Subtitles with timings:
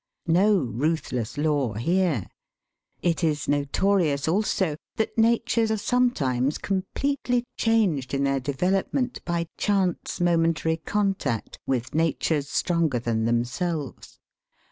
[0.25, 2.25] No ruthless law here!
[3.03, 10.19] It is notorious, also, that natures are sometimes completely changed in their development by chance
[10.19, 14.17] momentary contact with natures stronger than themselves.